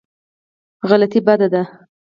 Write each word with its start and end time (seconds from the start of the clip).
غلطي 0.89 1.19
بد 1.27 1.41
دی. 1.53 1.63